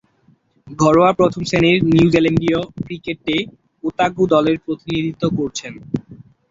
ঘরোয়া 0.67 1.11
প্রথম-শ্রেণীর 1.13 1.77
নিউজিল্যান্ডীয় 1.91 2.59
ক্রিকেটে 2.77 3.35
ওতাগো 3.83 4.23
দলের 4.33 4.57
প্রতিনিধিত্ব 4.65 5.23
করেছেন। 5.37 5.73